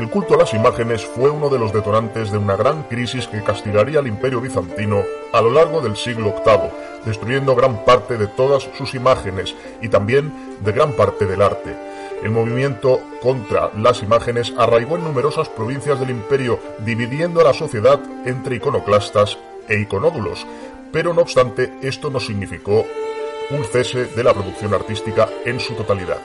El 0.00 0.08
culto 0.08 0.32
a 0.32 0.38
las 0.38 0.54
imágenes 0.54 1.04
fue 1.04 1.28
uno 1.28 1.50
de 1.50 1.58
los 1.58 1.74
detonantes 1.74 2.32
de 2.32 2.38
una 2.38 2.56
gran 2.56 2.84
crisis 2.84 3.26
que 3.26 3.42
castigaría 3.42 3.98
al 3.98 4.06
imperio 4.06 4.40
bizantino 4.40 5.04
a 5.30 5.42
lo 5.42 5.50
largo 5.50 5.82
del 5.82 5.94
siglo 5.94 6.36
VIII, 6.42 6.70
destruyendo 7.04 7.54
gran 7.54 7.84
parte 7.84 8.16
de 8.16 8.26
todas 8.26 8.66
sus 8.78 8.94
imágenes 8.94 9.54
y 9.82 9.90
también 9.90 10.32
de 10.64 10.72
gran 10.72 10.94
parte 10.94 11.26
del 11.26 11.42
arte. 11.42 11.76
El 12.22 12.30
movimiento 12.30 12.98
contra 13.20 13.72
las 13.76 14.02
imágenes 14.02 14.54
arraigó 14.56 14.96
en 14.96 15.04
numerosas 15.04 15.50
provincias 15.50 16.00
del 16.00 16.08
imperio, 16.08 16.58
dividiendo 16.78 17.42
a 17.42 17.44
la 17.44 17.52
sociedad 17.52 18.00
entre 18.24 18.56
iconoclastas 18.56 19.36
e 19.68 19.80
iconódulos, 19.80 20.46
pero 20.92 21.12
no 21.12 21.20
obstante 21.20 21.74
esto 21.82 22.08
no 22.08 22.20
significó 22.20 22.86
un 23.50 23.64
cese 23.64 24.06
de 24.06 24.24
la 24.24 24.32
producción 24.32 24.72
artística 24.72 25.28
en 25.44 25.60
su 25.60 25.74
totalidad. 25.74 26.22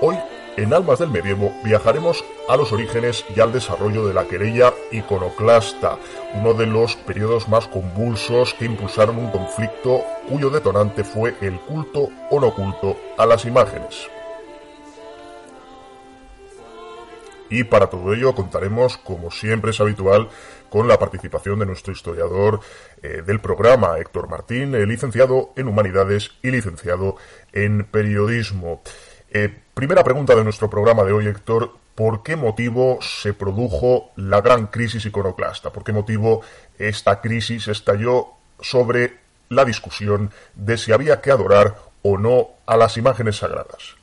Hoy 0.00 0.16
en 0.58 0.74
Almas 0.74 0.98
del 0.98 1.10
Medievo 1.10 1.52
viajaremos 1.62 2.24
a 2.48 2.56
los 2.56 2.72
orígenes 2.72 3.24
y 3.34 3.38
al 3.38 3.52
desarrollo 3.52 4.04
de 4.04 4.12
la 4.12 4.24
querella 4.24 4.74
iconoclasta, 4.90 5.98
uno 6.34 6.52
de 6.52 6.66
los 6.66 6.96
periodos 6.96 7.48
más 7.48 7.68
convulsos 7.68 8.54
que 8.54 8.64
impulsaron 8.64 9.18
un 9.18 9.30
conflicto 9.30 10.02
cuyo 10.28 10.50
detonante 10.50 11.04
fue 11.04 11.36
el 11.42 11.60
culto 11.60 12.08
o 12.30 12.40
no 12.40 12.52
culto 12.52 12.96
a 13.16 13.24
las 13.24 13.44
imágenes. 13.44 14.08
Y 17.50 17.62
para 17.62 17.86
todo 17.86 18.12
ello 18.12 18.34
contaremos, 18.34 18.98
como 18.98 19.30
siempre 19.30 19.70
es 19.70 19.80
habitual, 19.80 20.28
con 20.68 20.88
la 20.88 20.98
participación 20.98 21.60
de 21.60 21.66
nuestro 21.66 21.92
historiador 21.92 22.60
eh, 23.00 23.22
del 23.24 23.40
programa, 23.40 23.96
Héctor 23.98 24.28
Martín, 24.28 24.72
licenciado 24.88 25.52
en 25.54 25.68
Humanidades 25.68 26.32
y 26.42 26.50
licenciado 26.50 27.14
en 27.52 27.84
Periodismo. 27.84 28.82
Eh, 29.30 29.54
primera 29.78 30.02
pregunta 30.02 30.34
de 30.34 30.42
nuestro 30.42 30.68
programa 30.68 31.04
de 31.04 31.12
hoy, 31.12 31.28
Héctor. 31.28 31.70
¿Por 31.94 32.24
qué 32.24 32.34
motivo 32.34 32.98
se 33.00 33.32
produjo 33.32 34.10
la 34.16 34.40
gran 34.40 34.66
crisis 34.66 35.06
iconoclasta? 35.06 35.70
¿Por 35.70 35.84
qué 35.84 35.92
motivo 35.92 36.42
esta 36.80 37.20
crisis 37.20 37.68
estalló 37.68 38.26
sobre 38.60 39.18
la 39.50 39.64
discusión 39.64 40.32
de 40.56 40.76
si 40.78 40.90
había 40.90 41.20
que 41.20 41.30
adorar 41.30 41.76
o 42.02 42.18
no 42.18 42.48
a 42.66 42.76
las 42.76 42.96
imágenes 42.96 43.36
sagradas? 43.36 43.94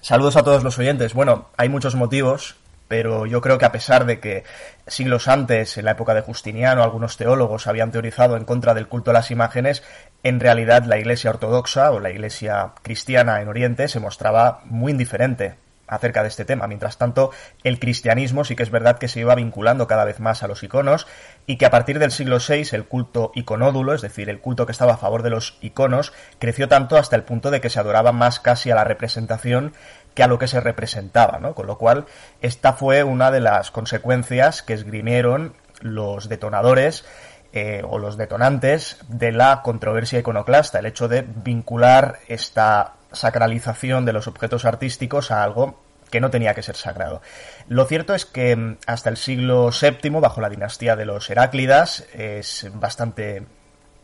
Saludos 0.00 0.36
a 0.36 0.44
todos 0.44 0.64
los 0.64 0.78
oyentes. 0.78 1.12
Bueno, 1.12 1.50
hay 1.58 1.68
muchos 1.68 1.94
motivos, 1.94 2.56
pero 2.88 3.26
yo 3.26 3.42
creo 3.42 3.58
que 3.58 3.66
a 3.66 3.72
pesar 3.72 4.06
de 4.06 4.18
que 4.18 4.44
siglos 4.86 5.28
antes, 5.28 5.76
en 5.76 5.84
la 5.84 5.90
época 5.90 6.14
de 6.14 6.22
Justiniano, 6.22 6.82
algunos 6.82 7.18
teólogos 7.18 7.66
habían 7.66 7.92
teorizado 7.92 8.34
en 8.38 8.46
contra 8.46 8.72
del 8.72 8.88
culto 8.88 9.10
a 9.10 9.14
las 9.14 9.30
imágenes, 9.30 9.82
en 10.22 10.40
realidad 10.40 10.84
la 10.84 10.98
Iglesia 10.98 11.30
ortodoxa 11.30 11.90
o 11.92 12.00
la 12.00 12.10
Iglesia 12.10 12.72
cristiana 12.82 13.40
en 13.40 13.48
Oriente 13.48 13.88
se 13.88 14.00
mostraba 14.00 14.60
muy 14.64 14.92
indiferente 14.92 15.56
acerca 15.90 16.22
de 16.22 16.28
este 16.28 16.44
tema. 16.44 16.66
Mientras 16.68 16.96
tanto, 16.96 17.32
el 17.64 17.78
cristianismo 17.78 18.44
sí 18.44 18.54
que 18.56 18.62
es 18.62 18.70
verdad 18.70 18.98
que 18.98 19.08
se 19.08 19.20
iba 19.20 19.34
vinculando 19.34 19.86
cada 19.86 20.04
vez 20.04 20.20
más 20.20 20.42
a 20.42 20.48
los 20.48 20.62
iconos 20.62 21.06
y 21.46 21.56
que 21.56 21.66
a 21.66 21.70
partir 21.70 21.98
del 21.98 22.12
siglo 22.12 22.38
VI 22.38 22.68
el 22.72 22.86
culto 22.86 23.32
iconódulo, 23.34 23.92
es 23.92 24.00
decir, 24.00 24.30
el 24.30 24.40
culto 24.40 24.66
que 24.66 24.72
estaba 24.72 24.94
a 24.94 24.98
favor 24.98 25.22
de 25.22 25.30
los 25.30 25.58
iconos, 25.60 26.12
creció 26.38 26.68
tanto 26.68 26.96
hasta 26.96 27.16
el 27.16 27.24
punto 27.24 27.50
de 27.50 27.60
que 27.60 27.70
se 27.70 27.80
adoraba 27.80 28.12
más 28.12 28.38
casi 28.40 28.70
a 28.70 28.76
la 28.76 28.84
representación 28.84 29.74
que 30.14 30.22
a 30.22 30.28
lo 30.28 30.38
que 30.38 30.48
se 30.48 30.60
representaba, 30.60 31.38
¿no? 31.38 31.54
Con 31.54 31.66
lo 31.66 31.76
cual, 31.76 32.06
esta 32.40 32.72
fue 32.72 33.02
una 33.02 33.30
de 33.30 33.40
las 33.40 33.70
consecuencias 33.70 34.62
que 34.62 34.74
esgrimieron 34.74 35.54
los 35.80 36.28
detonadores 36.28 37.04
eh, 37.52 37.82
o 37.88 37.98
los 37.98 38.16
detonantes 38.16 38.98
de 39.08 39.32
la 39.32 39.62
controversia 39.62 40.20
iconoclasta, 40.20 40.78
el 40.78 40.86
hecho 40.86 41.08
de 41.08 41.22
vincular 41.22 42.18
esta 42.28 42.94
sacralización 43.12 44.04
de 44.04 44.12
los 44.12 44.28
objetos 44.28 44.64
artísticos 44.64 45.30
a 45.30 45.42
algo 45.42 45.80
que 46.10 46.20
no 46.20 46.30
tenía 46.30 46.54
que 46.54 46.62
ser 46.62 46.76
sagrado. 46.76 47.22
Lo 47.68 47.84
cierto 47.86 48.14
es 48.14 48.26
que 48.26 48.54
mm, 48.56 48.78
hasta 48.86 49.10
el 49.10 49.16
siglo 49.16 49.70
VII, 49.70 50.10
bajo 50.20 50.40
la 50.40 50.48
dinastía 50.48 50.96
de 50.96 51.06
los 51.06 51.30
Heráclidas, 51.30 52.06
es 52.12 52.68
bastante, 52.74 53.44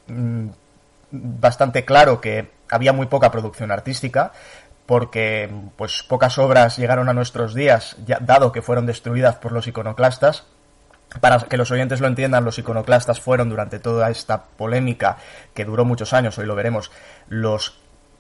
mm, 0.07 0.49
bastante 1.11 1.85
claro 1.85 2.21
que 2.21 2.51
había 2.71 2.93
muy 2.93 3.07
poca 3.07 3.31
producción 3.31 3.71
artística, 3.71 4.33
porque 4.87 5.51
pues 5.77 6.05
pocas 6.05 6.39
obras 6.39 6.77
llegaron 6.77 7.09
a 7.09 7.13
nuestros 7.13 7.55
días, 7.55 7.97
ya, 8.07 8.19
dado 8.21 8.53
que 8.53 8.63
fueron 8.63 8.87
destruidas 8.87 9.37
por 9.37 9.53
los 9.53 9.67
iconoclastas, 9.67 10.45
Para 11.21 11.39
que 11.39 11.57
los 11.57 11.71
oyentes 11.71 12.01
lo 12.01 12.09
entiendan, 12.09 12.45
los 12.45 12.59
iconoclastas 12.59 13.21
fueron 13.21 13.49
durante 13.49 13.79
toda 13.79 14.11
esta 14.11 14.45
polémica 14.45 15.19
que 15.55 15.65
duró 15.65 15.85
muchos 15.85 16.13
años, 16.13 16.37
hoy 16.39 16.47
lo 16.47 16.55
veremos, 16.55 16.91
los 17.29 17.79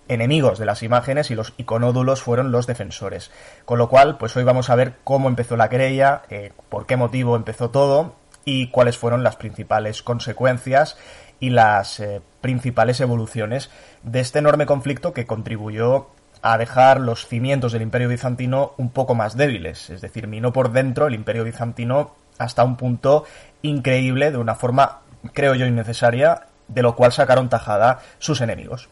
enemigos 0.09 0.59
de 0.59 0.67
las 0.67 0.83
imágenes 0.83 1.31
y 1.31 1.35
los 1.35 1.53
iconódulos 1.56 2.23
fueron 2.23 2.53
los 2.53 2.67
defensores. 2.67 3.31
Con 3.65 3.79
lo 3.79 3.88
cual, 3.88 4.19
pues 4.19 4.37
hoy 4.37 4.44
vamos 4.44 4.71
a 4.71 4.77
ver 4.77 4.94
cómo 5.05 5.29
empezó 5.29 5.56
la 5.56 5.69
querella, 5.69 6.23
eh, 6.31 6.53
por 6.69 6.87
qué 6.87 6.97
motivo 6.97 7.37
empezó 7.37 7.71
todo 7.71 8.15
y 8.44 8.69
cuáles 8.69 8.97
fueron 8.97 9.23
las 9.23 9.37
principales 9.37 10.03
consecuencias 10.03 10.97
y 11.41 11.50
las 11.50 12.00
eh, 12.00 12.23
principales 12.41 13.00
evoluciones 13.00 13.71
de 14.03 14.21
este 14.21 14.38
enorme 14.38 14.67
conflicto 14.67 15.12
que 15.12 15.27
contribuyó 15.27 16.09
a 16.43 16.59
dejar 16.59 17.00
los 17.00 17.27
cimientos 17.27 17.73
del 17.73 17.83
imperio 17.83 18.09
bizantino 18.09 18.73
un 18.77 18.91
poco 18.91 19.15
más 19.15 19.37
débiles, 19.37 19.91
es 19.91 20.00
decir, 20.00 20.29
minó 20.29 20.53
por 20.53 20.71
dentro 20.71 21.09
el 21.09 21.15
imperio 21.15 21.43
bizantino 21.44 22.15
hasta 22.38 22.65
un 22.65 22.77
punto 22.77 23.25
increíble, 23.62 24.31
de 24.31 24.38
una 24.38 24.55
forma, 24.55 25.00
creo 25.33 25.55
yo, 25.55 25.67
innecesaria, 25.67 26.47
de 26.69 26.83
lo 26.83 26.97
cual 26.97 27.12
sacaron 27.12 27.49
tajada 27.49 28.00
sus 28.19 28.41
enemigos. 28.41 28.88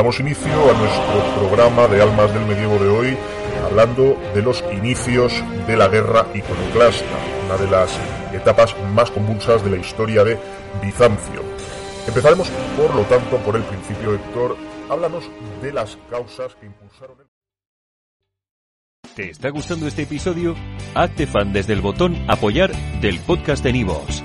Damos 0.00 0.18
inicio 0.18 0.50
a 0.50 0.78
nuestro 0.78 1.40
programa 1.40 1.86
de 1.86 2.00
Almas 2.00 2.32
del 2.32 2.46
Medievo 2.46 2.78
de 2.78 2.88
hoy 2.88 3.18
hablando 3.66 4.18
de 4.34 4.40
los 4.40 4.64
inicios 4.72 5.30
de 5.66 5.76
la 5.76 5.88
guerra 5.88 6.26
iconoclasta, 6.32 7.04
una 7.44 7.58
de 7.58 7.70
las 7.70 7.98
etapas 8.32 8.74
más 8.94 9.10
convulsas 9.10 9.62
de 9.62 9.72
la 9.72 9.76
historia 9.76 10.24
de 10.24 10.38
Bizancio. 10.80 11.42
Empezaremos, 12.08 12.48
por 12.78 12.94
lo 12.94 13.02
tanto, 13.02 13.36
por 13.44 13.56
el 13.56 13.62
principio, 13.64 14.14
Héctor. 14.14 14.56
Háblanos 14.88 15.30
de 15.60 15.70
las 15.70 15.98
causas 16.08 16.54
que 16.54 16.64
impulsaron 16.64 17.18
el... 17.20 17.26
¿Te 19.14 19.28
está 19.28 19.50
gustando 19.50 19.86
este 19.86 20.04
episodio? 20.04 20.56
Hazte 20.94 21.26
fan 21.26 21.52
desde 21.52 21.74
el 21.74 21.82
botón 21.82 22.16
Apoyar 22.26 22.72
del 23.02 23.20
podcast 23.20 23.62
de 23.62 23.74
Nivos. 23.74 24.24